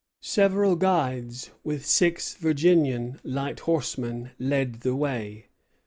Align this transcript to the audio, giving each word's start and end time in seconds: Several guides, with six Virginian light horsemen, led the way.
Several 0.23 0.75
guides, 0.77 1.51
with 1.63 1.85
six 1.85 2.33
Virginian 2.33 3.19
light 3.23 3.59
horsemen, 3.59 4.31
led 4.39 4.79
the 4.81 4.95
way. 4.95 5.45